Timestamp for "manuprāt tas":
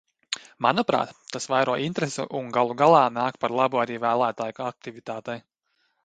0.65-1.45